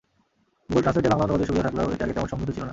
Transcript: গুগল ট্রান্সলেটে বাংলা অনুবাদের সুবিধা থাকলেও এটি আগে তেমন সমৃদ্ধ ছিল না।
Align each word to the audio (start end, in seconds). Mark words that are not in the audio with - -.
গুগল 0.67 0.81
ট্রান্সলেটে 0.83 1.11
বাংলা 1.11 1.25
অনুবাদের 1.25 1.47
সুবিধা 1.49 1.65
থাকলেও 1.67 1.91
এটি 1.93 2.03
আগে 2.05 2.13
তেমন 2.15 2.29
সমৃদ্ধ 2.31 2.51
ছিল 2.55 2.61
না। 2.65 2.69